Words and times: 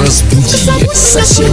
Разбуди 0.00 0.94
соседей. 0.94 1.52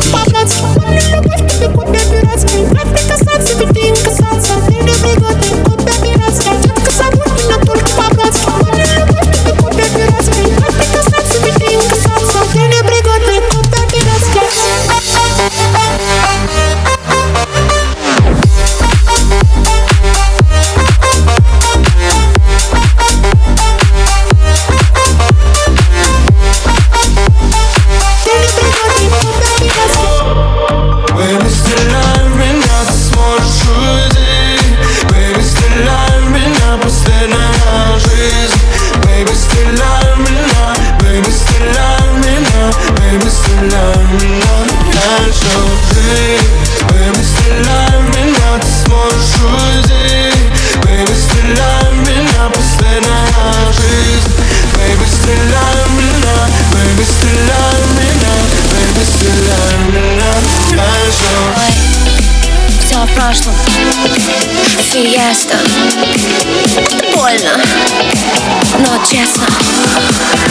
Честно 69.09 69.47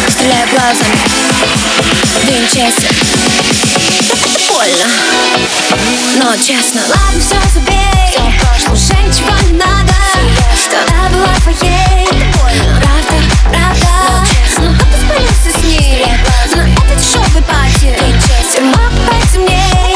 Стреляю 0.09 0.48
глазами. 0.48 0.98
Винчестер 2.25 2.91
Больно. 4.48 4.87
Но 6.19 6.37
честно. 6.37 6.81
Ладно, 6.89 7.20
все 7.20 7.37
забей. 7.55 8.11
Все 8.59 8.70
Уже 8.73 8.95
ничего 9.03 9.37
не 9.47 9.59
надо. 9.59 9.95
Я 10.91 11.09
была 11.11 11.34
твоей. 11.42 12.09
Правда, 12.33 13.17
правда. 13.45 13.91
Но 14.59 14.72
как 14.77 14.89
ты 14.89 14.97
спалился 15.06 15.50
с 15.56 15.65
ней. 15.65 16.06
На 16.56 16.62
этой 16.62 16.97
дешевой 16.97 17.43
пати. 17.43 17.97
Тюрьма 18.53 18.91
потемней 19.06 19.95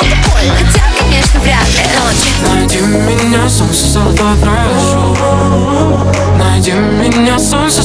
Хотя, 0.57 0.85
конечно, 1.01 1.41
вряд 1.41 1.67
ли. 1.69 1.85
Но 1.99 2.13
честно. 2.13 2.55
Найди 2.55 2.81
меня, 2.81 3.49
солнце 3.49 3.87
золотой 3.89 4.37
прошу. 4.37 5.17
Найди 6.39 6.73
меня, 6.73 7.39
солнце 7.39 7.82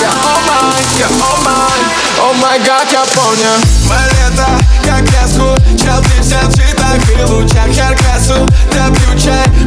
я 0.00 0.10
о 0.10 0.38
май, 0.46 0.84
о 1.04 1.36
май 1.44 1.80
О 2.20 2.32
май 2.34 2.58
гад, 2.60 2.88
я 2.92 3.04
помню 3.14 3.50
Мое 3.88 4.18
как 4.84 5.02
леску 5.02 5.56
Чел, 5.78 6.02
ты 6.02 6.22
вся 6.22 6.40
в 6.42 6.54
цветах 6.54 6.98
и 7.10 7.22
лучах 7.24 7.74
чай 7.74 7.98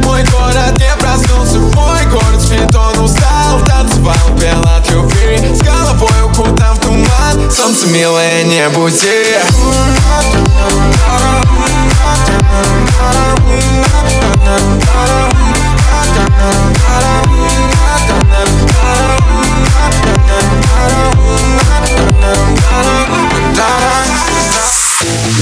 Мой 0.04 0.24
город 0.24 0.78
не 0.78 0.96
проснулся 0.98 1.58
Мой 1.58 2.04
город 2.06 2.40
спит, 2.40 2.74
он 2.74 3.04
устал. 3.04 3.60
Танцевал, 3.66 4.14
пел 4.40 4.62
от 4.64 4.90
любви 4.90 5.54
С 5.54 5.62
головой 5.62 6.22
укутан 6.24 6.74
в 6.74 6.80
туман. 6.80 7.50
Солнце 7.50 7.86
милое, 7.86 8.42
не 8.44 8.68
буди 8.70 9.38
I 20.82 20.88
don't 20.88 21.21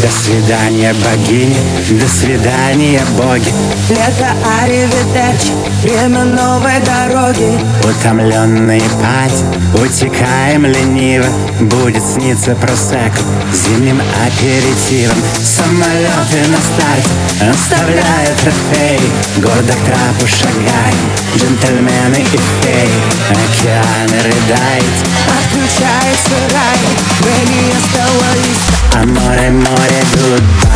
До 0.00 0.08
свидания, 0.08 0.94
богини, 0.94 1.56
до 1.90 2.08
свидания, 2.08 3.02
боги. 3.18 3.52
Лето 3.90 4.30
аривидерчи, 4.62 5.52
время 5.82 6.24
новой 6.24 6.80
дороги. 6.80 7.58
Утомленные 7.84 8.80
пать, 8.80 9.44
утекаем 9.74 10.64
лениво. 10.64 11.26
Будет 11.60 12.02
сниться 12.02 12.54
просеку 12.54 13.22
зимним 13.52 14.00
аперитивом. 14.24 15.18
Самолеты 15.44 16.48
на 16.48 16.58
старт, 16.58 17.54
оставляют 17.54 18.36
трофеи 18.42 19.00
Гордо 19.36 19.74
к 19.74 19.84
трапу 19.84 20.26
шагаем, 20.26 20.96
джентльмены 21.36 22.22
и 22.22 22.38
феи. 22.62 22.88
Океаны 23.28 24.16
рыдает, 24.22 24.94
отключается 25.28 26.36
рай 26.54 26.78
Baby, 27.20 27.74
оставайся 27.76 28.70
а 28.72 28.79
amore, 29.00 29.46
amore, 29.46 30.04
tutto 30.10 30.69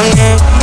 I'm 0.00 0.14
new. 0.14 0.57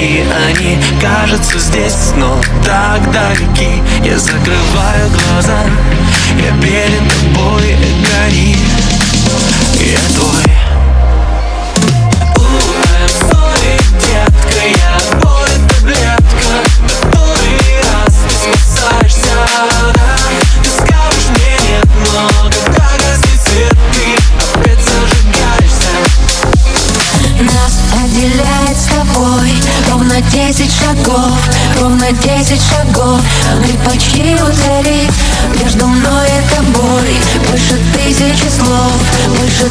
И 0.00 0.24
они 0.46 0.78
кажутся 0.98 1.58
здесь, 1.58 2.12
но 2.16 2.40
так 2.64 3.02
далеки. 3.12 3.82
Я 4.02 4.18
закрываю 4.18 5.10
глаза, 5.10 5.58
я 6.38 6.62
перед 6.62 7.34
тобой, 7.34 7.72
это 7.72 8.34
Я 9.78 9.98
твой 10.14 10.59
Десять 30.32 30.72
шагов, 30.72 31.38
ровно 31.80 32.12
десять 32.12 32.62
шагов. 32.62 33.20
Мы 33.58 33.76
почти 33.84 34.34
ударили 34.34 35.10
между 35.60 35.86
мной 35.86 36.28
и 36.28 36.54
тобой. 36.54 37.16
Больше 37.48 37.76
тысячи 37.94 38.48
слов, 38.48 38.92
больше 39.38 39.68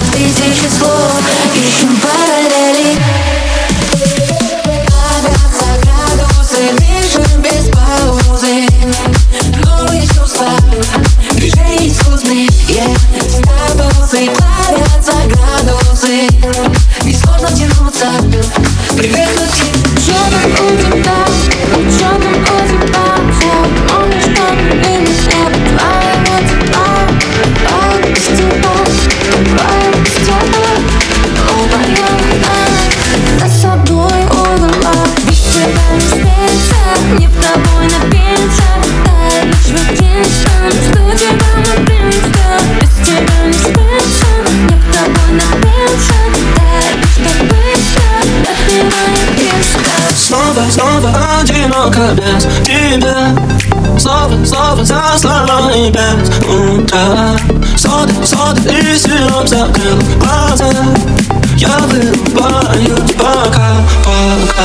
без 52.14 52.44
тебя 52.64 53.36
Словно, 53.98 54.46
словно 54.46 54.86
за 54.86 55.02
словами 55.18 55.92
без 55.92 56.30
утра 56.48 57.38
Соды, 57.76 58.14
соды 58.26 58.62
и 58.70 58.98
сироп 58.98 59.48
закрыл 59.48 59.98
глаза 60.18 60.70
Я 61.58 61.78
вырубаюсь 61.88 63.14
пока, 63.18 63.76
пока 64.06 64.59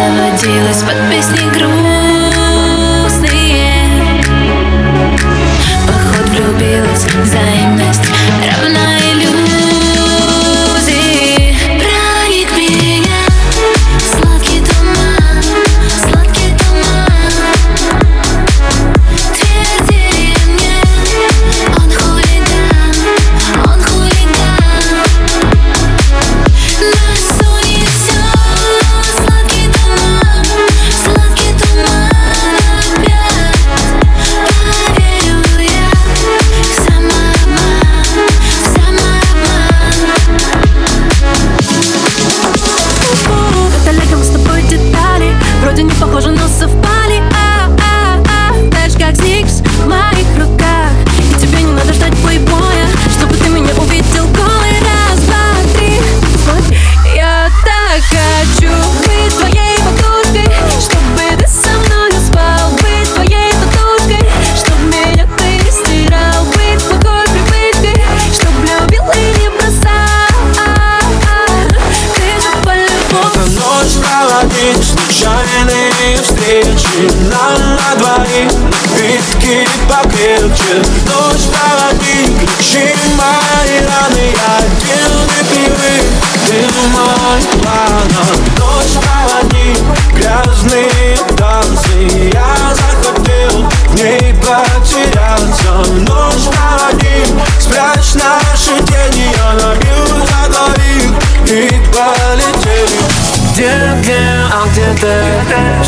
заводилась 0.00 0.82
под 0.82 1.10
песни 1.10 1.50
грудь 1.52 1.99
А 77.42 77.56
на 77.58 77.94
двоих 77.96 78.52
виски 78.96 79.66
покрепче 79.88 80.82
Ночь 81.06 81.46
проводи, 81.48 82.36
ключи 82.38 82.94
мои 83.16 83.76
раны 83.80 84.26
Один 84.58 85.12
и 85.26 85.44
привык, 85.48 86.04
ты 86.46 86.58
мой 86.92 87.40
план 87.62 88.08
Ночь 88.58 88.96
проводи 89.02 89.39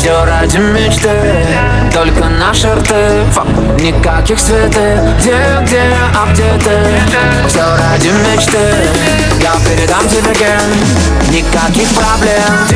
Все 0.03 0.25
ради 0.25 0.57
мечты. 0.57 1.09
Только 1.93 2.25
наши 2.27 2.67
рты. 2.75 3.23
Никаких 3.79 4.37
цветы 4.37 4.99
Где, 5.17 5.37
где, 5.61 5.81
а 6.13 6.27
где 6.33 6.51
ты? 6.61 7.47
Все 7.47 7.61
ради 7.61 8.09
мечты. 8.09 8.59
Я 9.39 9.53
передам 9.65 10.05
тебе 10.09 10.33
ген. 10.33 11.31
Никаких 11.31 11.87
проблем. 11.93 12.72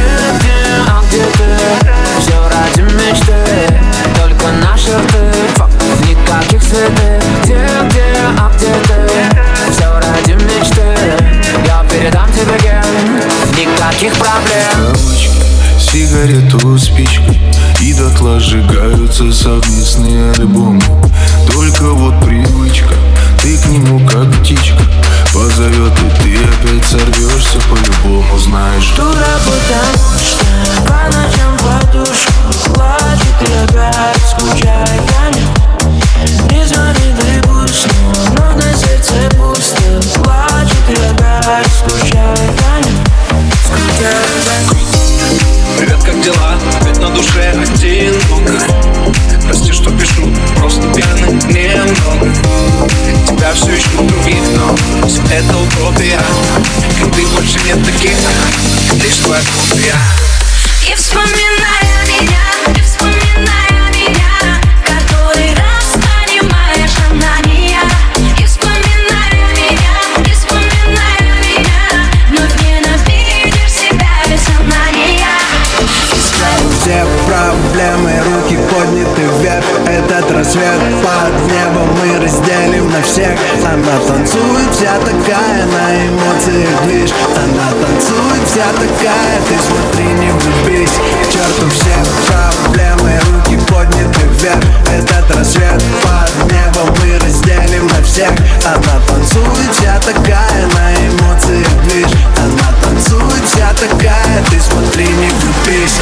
подняты 78.77 79.22
вверх 79.39 79.65
Этот 79.88 80.31
рассвет. 80.31 80.79
Под 81.03 81.34
небом 81.51 81.89
мы 81.98 82.24
разделим 82.24 82.91
на 82.91 83.01
всех. 83.01 83.38
Она 83.65 83.98
танцует 84.07 84.69
вся 84.72 84.98
такая, 85.00 85.65
на 85.65 86.07
эмоциях 86.07 86.86
лишь 86.88 87.13
Она 87.36 87.69
танцует 87.81 88.43
вся 88.46 88.67
такая, 88.74 89.38
ты 89.48 89.55
смотри, 89.65 90.05
не 90.05 90.31
влюбись. 90.31 90.98
К 91.24 91.31
черту 91.31 91.69
все 91.69 91.96
проблемы, 92.27 93.19
руки 93.31 93.57
подняты 93.67 94.27
вверх 94.39 94.63
Этот 94.93 95.36
рассвет. 95.36 95.84
Под 96.03 96.51
небом 96.51 96.96
мы 97.00 97.17
разделим 97.19 97.88
на 97.88 98.03
всех. 98.03 98.31
Она 98.65 99.01
танцует 99.07 99.72
вся 99.74 100.00
такая, 100.00 100.67
на 100.75 100.93
эмоциях 100.93 101.67
лишь 101.86 102.13
Она 102.38 102.67
танцует 102.81 102.87
танцует 102.98 103.44
вся 103.46 103.70
такая 103.74 104.44
Ты 104.50 104.60
смотри, 104.60 105.06
не 105.06 105.30
влюбись. 105.30 106.00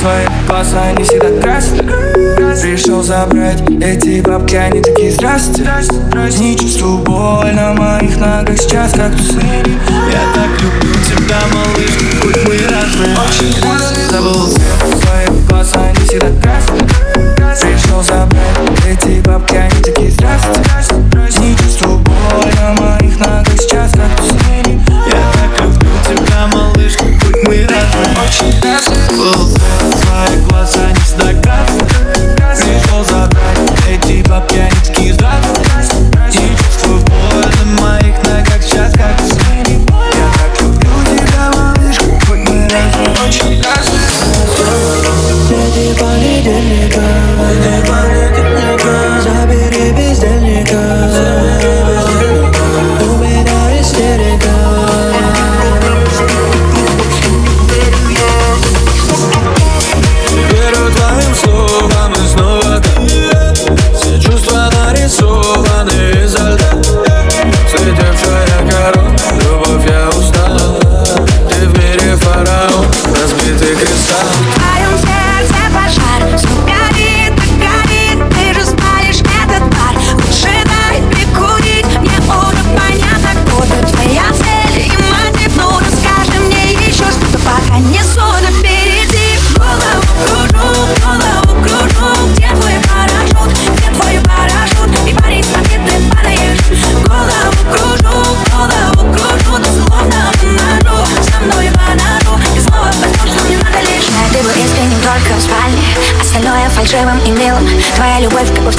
Свои 0.00 0.26
паса, 0.48 0.82
они 0.82 1.04
всегда 1.04 1.40
красят 1.40 1.86
Пришел 2.60 3.02
забрать 3.02 3.62
эти 3.80 4.20
бабки, 4.20 4.56
они 4.56 4.80
такие 4.80 5.12
здрасте 5.12 5.66
Не 6.38 6.56
чувствую 6.56 6.98
боль 6.98 7.54
на 7.54 7.72
моих 7.72 8.16
ногах 8.18 8.58
сейчас 8.58 8.92
как 8.92 9.12
тусы 9.16 9.40
Я 9.40 10.34
так 10.34 10.50
люблю 10.60 10.94
тебя, 11.04 11.38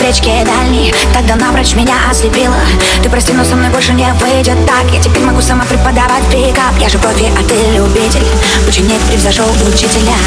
речке 0.03 0.43
дальней 0.45 0.93
Тогда 1.13 1.35
напрочь 1.35 1.73
меня 1.73 1.95
ослепила 2.09 2.55
Ты 3.01 3.09
простину 3.09 3.45
со 3.45 3.55
мной 3.55 3.69
больше 3.69 3.93
не 3.93 4.11
выйдет 4.13 4.57
так. 4.65 4.91
Я 4.91 5.01
теперь 5.01 5.23
могу 5.23 5.41
сама 5.41 5.65
преподавать 5.65 6.23
пикап 6.29 6.77
Я 6.79 6.89
же 6.89 6.97
профи, 6.97 7.31
а 7.37 7.43
ты 7.43 7.55
любитель. 7.75 8.25
Ученик 8.67 8.99
превзошел 9.09 9.45
учителя. 9.67 10.17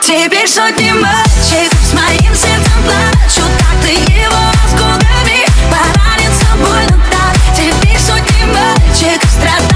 Теперь 0.00 0.48
сотни 0.48 0.92
мальчик 0.92 1.72
с 1.82 1.92
моим 1.92 2.34
сердцем 2.34 2.72
плачут 2.84 3.50
Как 3.58 3.82
ты 3.82 3.92
его 3.92 4.40
осколками 4.64 5.46
поранит 5.70 6.32
собой, 6.32 6.86
больно 6.86 6.96
ну 6.96 7.02
так. 7.10 7.54
Теперь 7.54 7.98
сотни 7.98 8.44
мальчик 8.44 9.22
страдает 9.30 9.73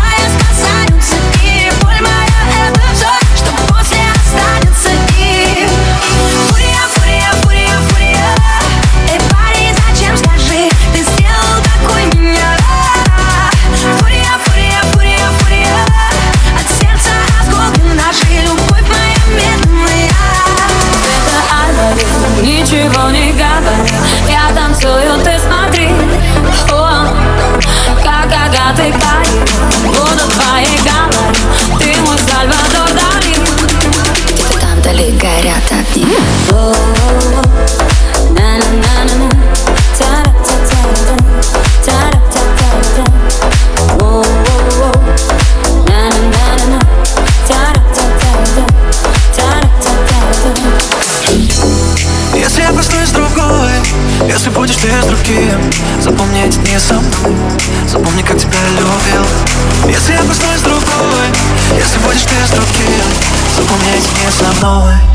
No. 64.61 65.08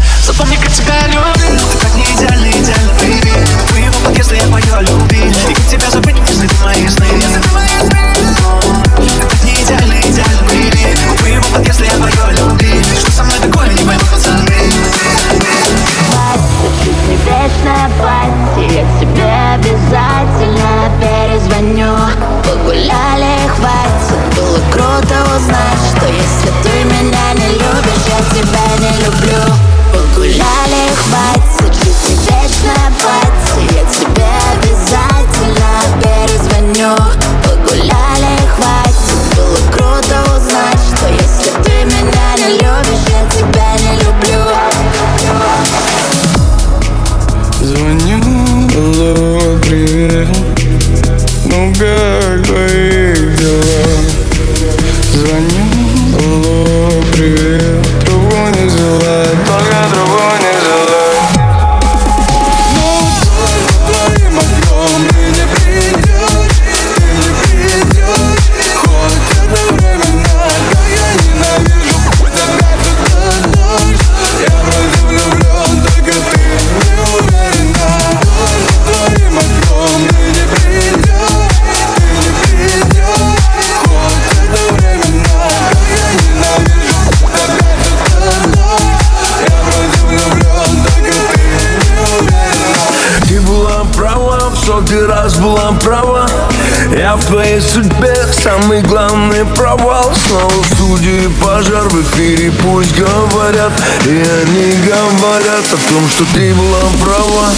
Я 96.95 97.15
в 97.15 97.25
твоей 97.25 97.59
судьбе 97.59 98.15
самый 98.31 98.83
главный 98.83 99.45
провал. 99.45 100.13
Снова 100.27 100.63
судьи 100.77 101.25
и 101.25 101.43
пожар 101.43 101.89
в 101.89 102.01
эфире 102.03 102.51
пусть 102.61 102.95
говорят. 102.95 103.71
И 104.05 104.09
они 104.11 104.73
говорят 104.85 105.65
о 105.65 105.91
том, 105.91 106.07
что 106.09 106.23
ты 106.35 106.53
была 106.53 106.81
права 107.01 107.49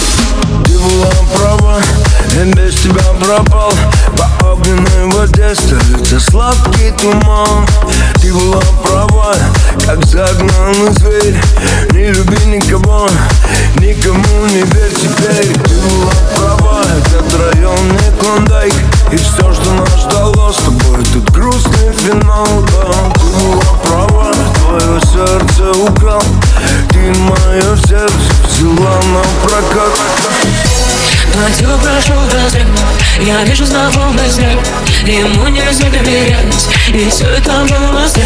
была 0.86 1.10
права 1.34 1.80
Я 2.34 2.44
без 2.44 2.74
тебя 2.76 3.02
пропал. 3.20 3.72
По 4.16 4.52
огненной 4.52 5.12
воде 5.12 5.54
стелится 5.54 6.20
сладкий 6.20 6.92
туман. 7.00 7.66
Ты 8.20 8.32
была 8.32 8.60
права, 8.82 9.34
как 9.84 10.04
загнанный 10.04 10.92
зверь. 10.92 11.36
Не 11.92 12.12
люби 12.12 12.44
никого, 12.46 13.08
никому 13.76 14.46
не 14.46 14.62
верь 14.62 14.94
теперь. 14.94 15.52
Ты 15.64 15.74
была 15.74 16.12
права, 16.36 16.82
этот 16.82 17.54
район 17.54 17.88
не 17.88 18.20
клондайк. 18.20 18.74
И 19.12 19.16
все, 19.16 19.52
что 19.54 19.72
нас 19.72 20.00
ждало 20.00 20.52
с 20.52 20.56
тобой, 20.56 21.04
тут 21.12 21.30
грустный 21.30 21.92
финал, 21.92 22.46
да. 22.68 23.12
Ты 23.14 23.26
была 23.44 23.72
права, 23.84 24.32
твое 24.54 25.00
сердце 25.00 25.70
украл. 25.78 26.22
Ты 26.90 27.12
мое 27.18 27.76
сердце 27.76 28.36
взяла 28.48 29.00
на 29.12 29.22
прокат. 29.42 30.45
Ночью 31.36 31.68
прошу 31.82 32.14
разрыв 32.32 32.66
Я 33.20 33.44
вижу 33.44 33.66
знакомый 33.66 34.26
взгляд 34.26 34.58
Ему 35.04 35.48
нельзя 35.48 35.90
доверять 35.90 36.68
И 36.88 37.10
все 37.10 37.28
это 37.28 37.52
было 37.68 38.08
зря 38.08 38.24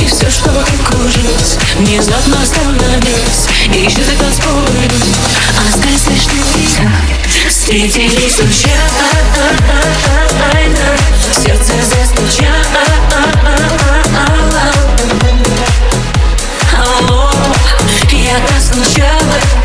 И 0.00 0.06
все, 0.06 0.30
что 0.30 0.50
окружилось 0.50 1.58
Внезапно 1.76 2.40
остановилось 2.42 3.48
И 3.66 3.84
этот 3.84 4.22
от 4.22 4.46
а 4.46 5.68
Остались 5.68 6.06
лишь 6.06 6.26
лица 6.26 6.90
Встретились 7.48 8.36
случайно 8.36 8.88
Сердце 11.30 11.72
застучало. 11.82 12.82
Алло, 16.76 17.30
я 18.10 18.38
так 18.40 18.60
скучала. 18.60 19.57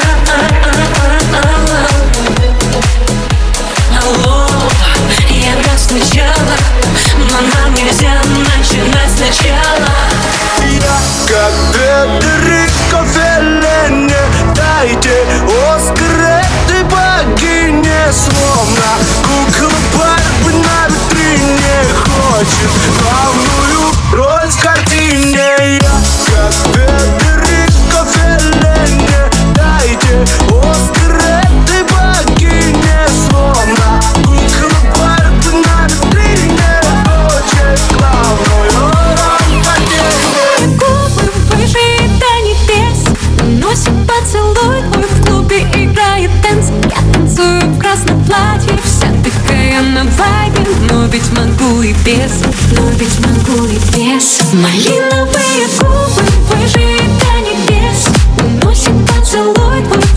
на 49.94 50.02
вайбе 50.04 50.66
Но 50.90 51.06
ведь 51.06 51.30
могу 51.30 51.82
и 51.82 51.92
без. 52.04 52.42
Но 52.72 52.88
ведь 52.98 53.18
могу 53.20 53.64
и 53.66 53.78
без. 53.94 54.40
Малиновые 54.52 55.68
губы 55.78 56.22
выжили 56.50 57.00
до 57.20 57.32
небес. 57.40 58.08
Уносит 58.38 58.92
поцелуй 59.06 59.82
твой 59.84 60.13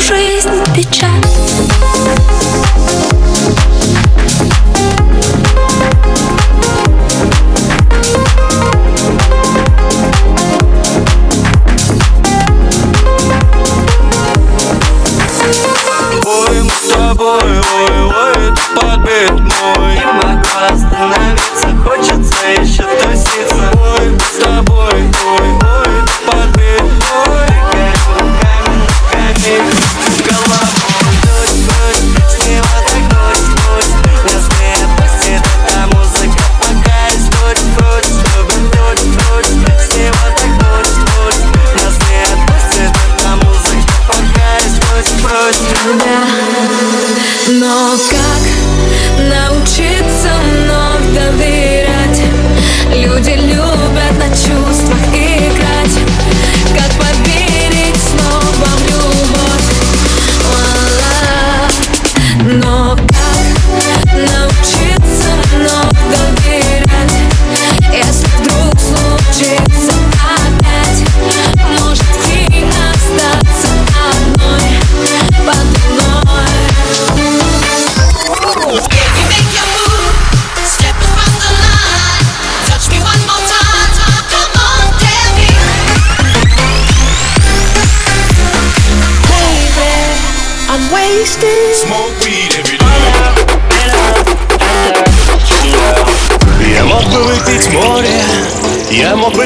水。 0.00 0.35